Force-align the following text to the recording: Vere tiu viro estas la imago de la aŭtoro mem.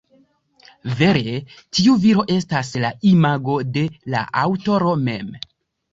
Vere 1.01 1.35
tiu 1.79 1.93
viro 2.05 2.25
estas 2.37 2.73
la 2.85 2.91
imago 3.13 3.59
de 3.77 3.87
la 4.15 4.25
aŭtoro 4.45 4.97
mem. 5.07 5.35